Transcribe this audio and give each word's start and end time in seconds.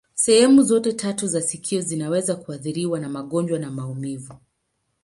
Sehemu 0.15 0.63
zote 0.63 0.93
tatu 0.93 1.27
za 1.27 1.41
sikio 1.41 1.81
zinaweza 1.81 2.35
kuathiriwa 2.35 2.99
na 2.99 3.09
magonjwa 3.09 3.59
na 3.59 3.71
maumivu. 3.71 4.33